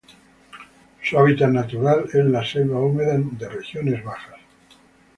[1.03, 4.39] Su hábitat natural es la selva húmeda de regiones bajas.